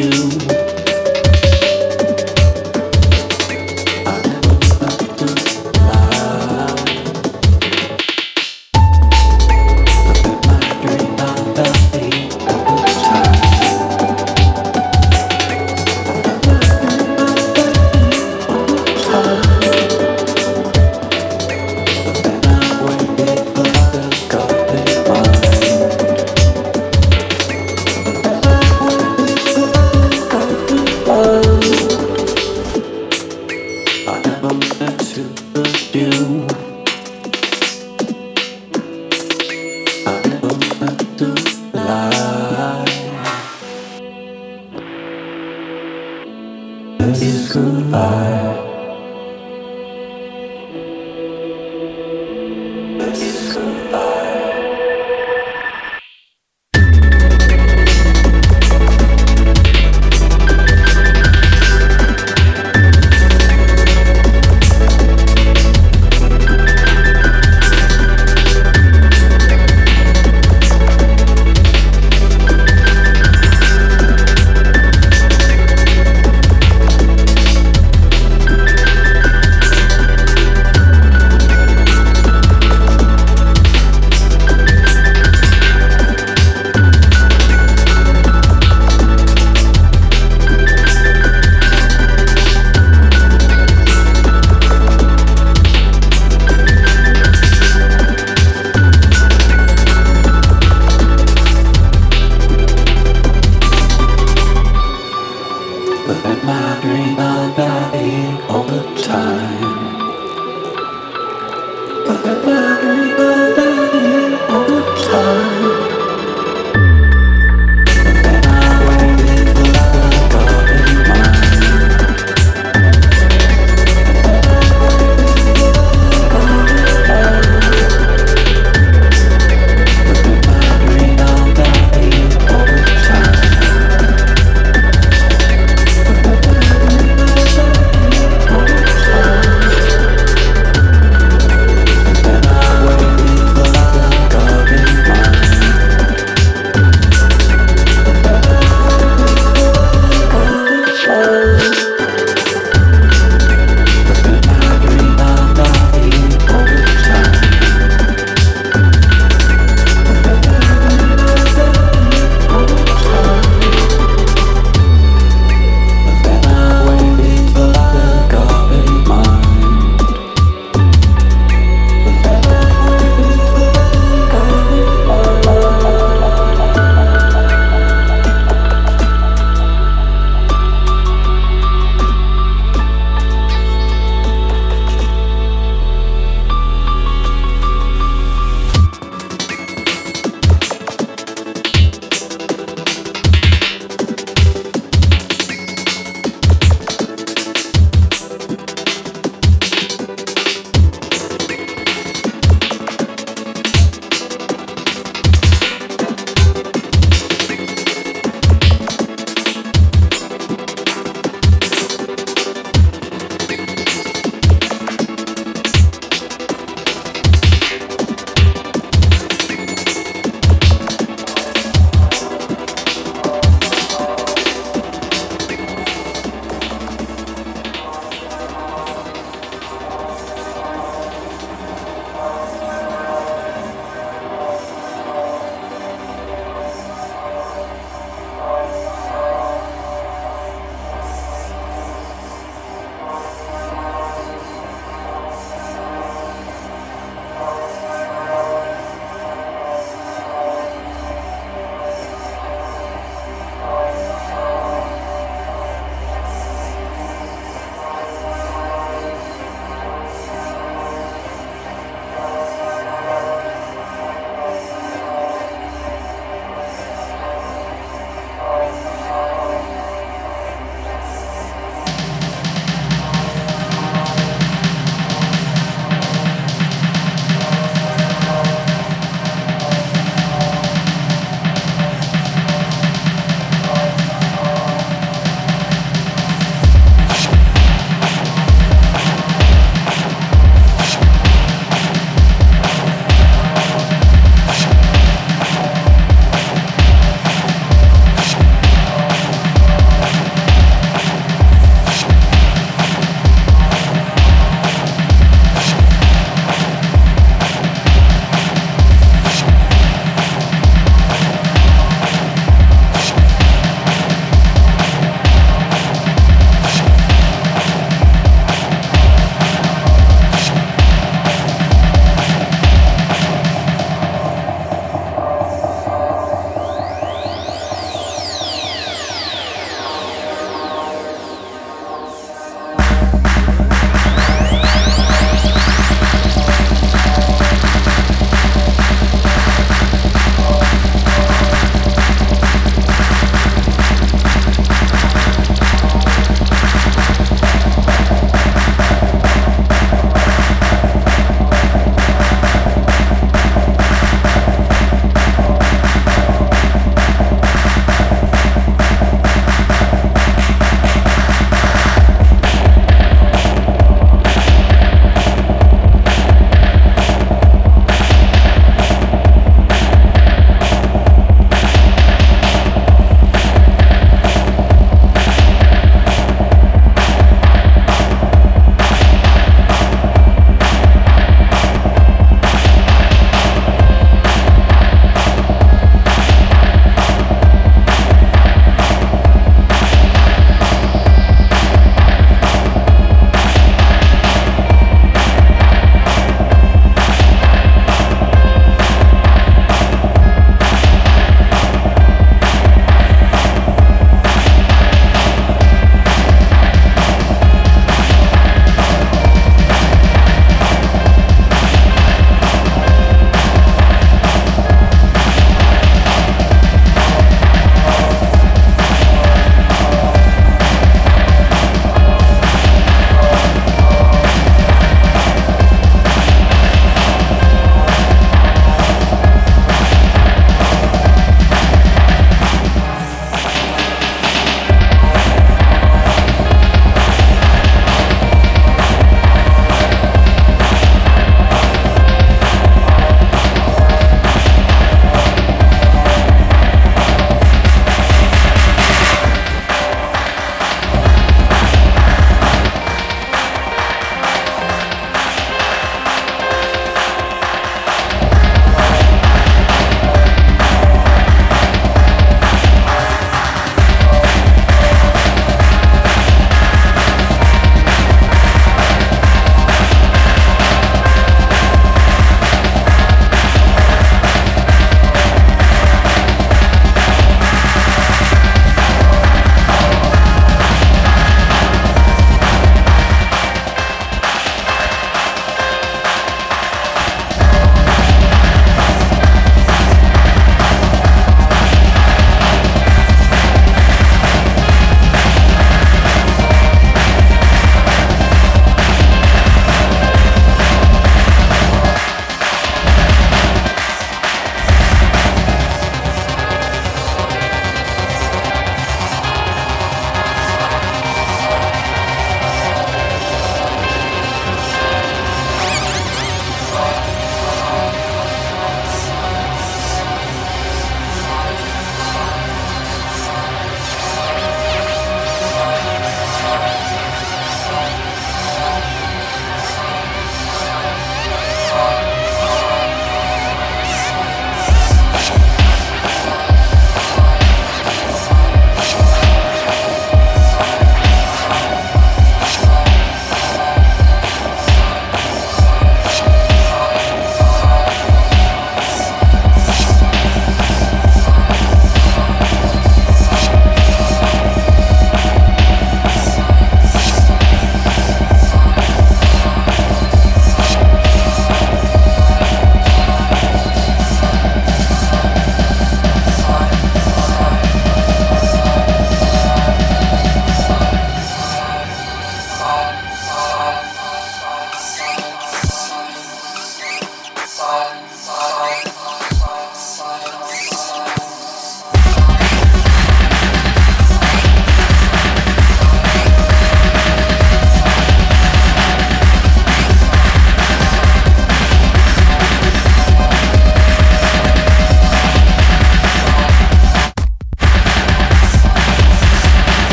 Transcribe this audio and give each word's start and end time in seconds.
do. 0.00 0.47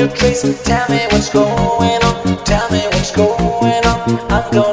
your 0.00 0.08
trace. 0.16 0.42
Tell 0.62 0.88
me 0.88 1.06
what's 1.10 1.28
going 1.28 2.02
on. 2.02 2.44
Tell 2.44 2.70
me 2.70 2.80
what's 2.86 3.14
going 3.14 3.84
on. 3.84 4.32
I'm 4.32 4.50
going. 4.50 4.69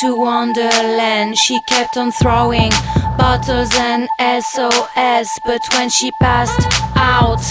to 0.00 0.16
Wonderland. 0.16 1.36
She 1.36 1.60
kept 1.62 1.96
on 1.96 2.12
throwing 2.12 2.70
bottles 3.16 3.70
and 3.74 4.08
SOS, 4.20 5.28
but 5.44 5.60
when 5.72 5.88
she 5.90 6.12
passed 6.20 6.60
out, 6.94 7.42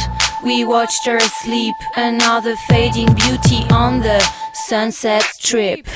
we 0.44 0.64
watched 0.64 1.06
her 1.06 1.20
sleep. 1.20 1.76
Another 1.98 2.56
fading 2.56 3.14
beauty 3.16 3.66
on 3.70 4.00
the 4.00 4.20
sunset 4.54 5.24
strip. 5.24 5.88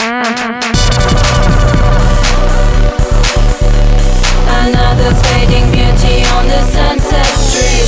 Another 4.61 5.11
fading 5.23 5.71
beauty 5.71 6.25
on 6.35 6.47
the 6.47 6.61
sunset 6.75 7.27
strip. 7.47 7.87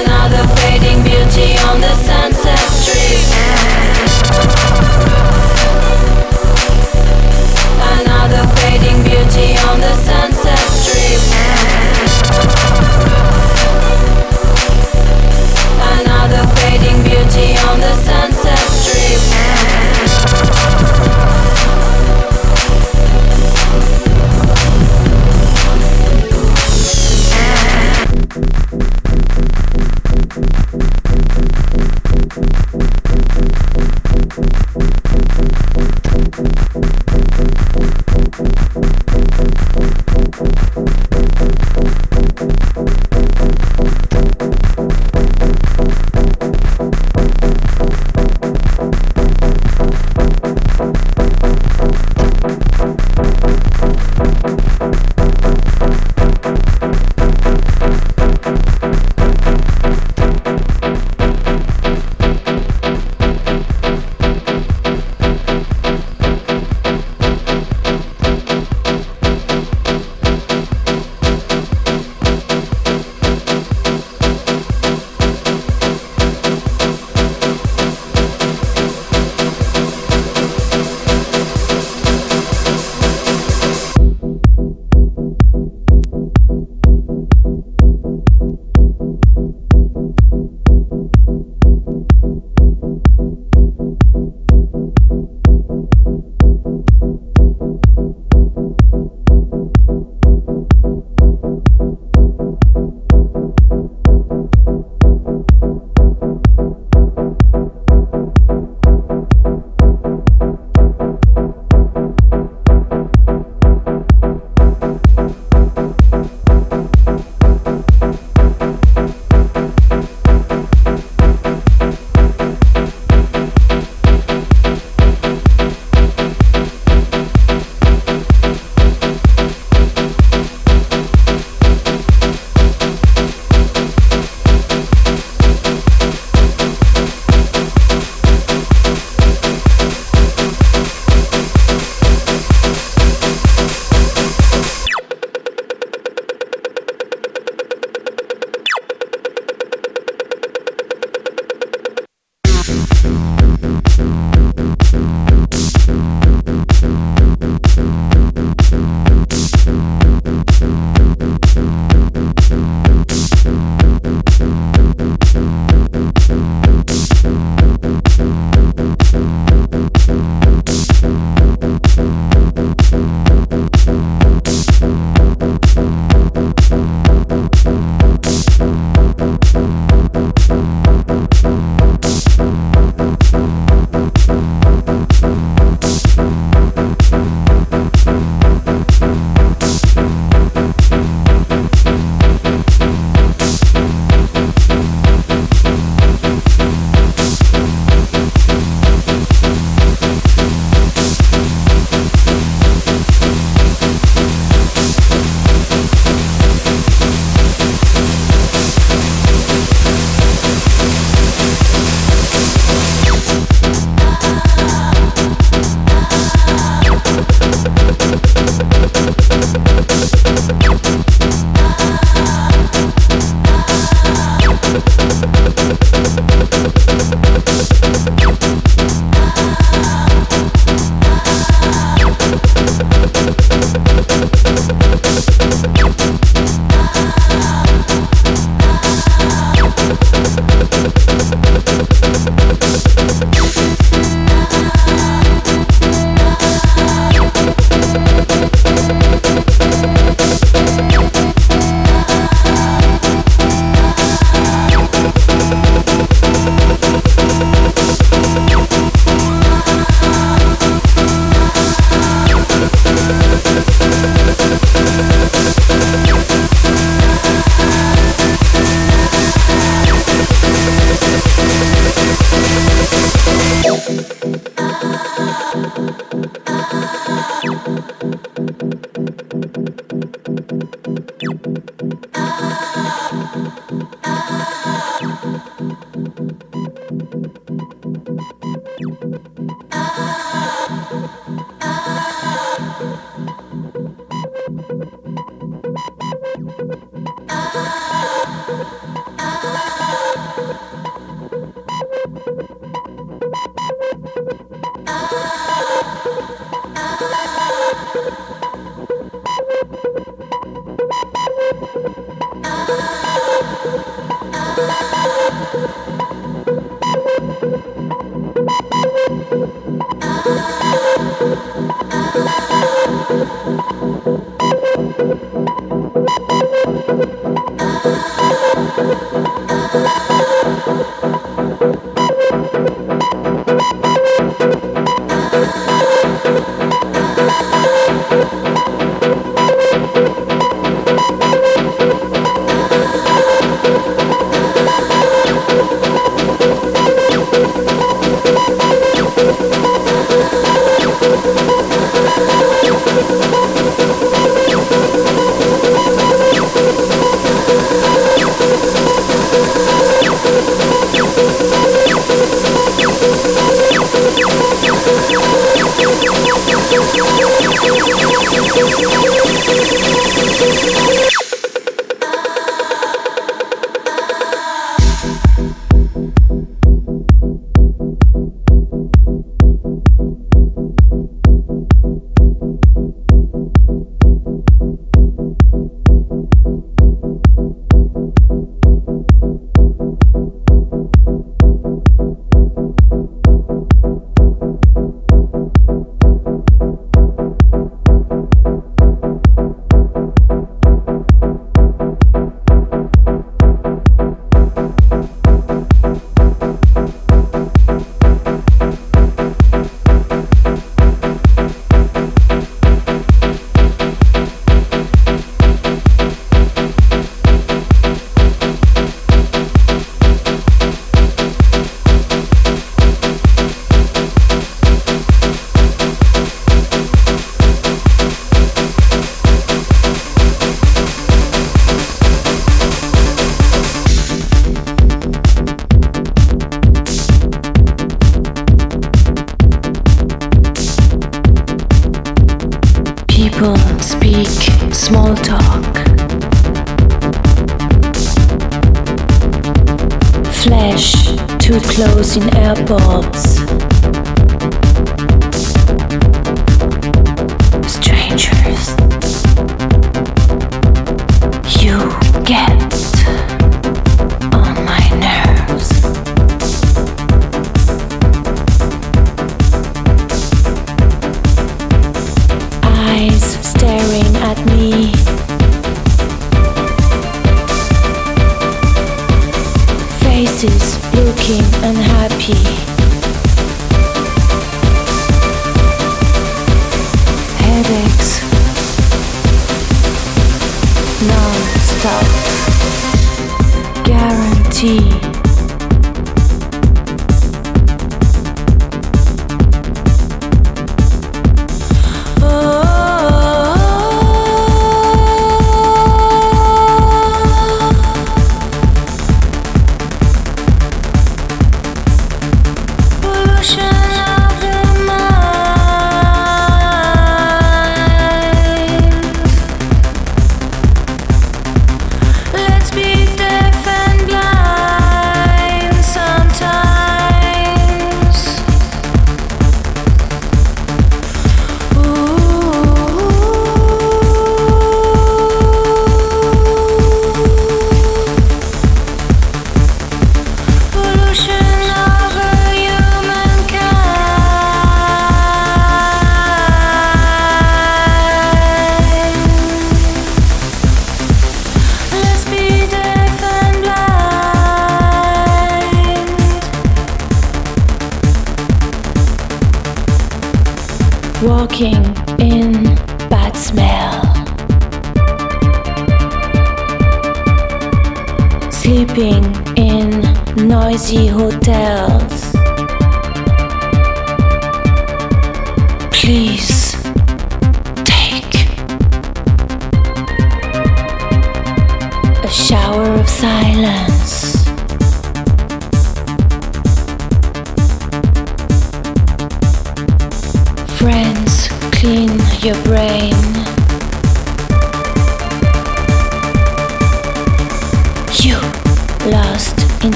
Another 0.00 0.44
fading 0.56 1.02
beauty 1.02 1.58
on 1.68 1.80
the 1.80 1.94
sunset 1.96 2.58
strip. 2.58 3.13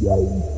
Wow. 0.00 0.57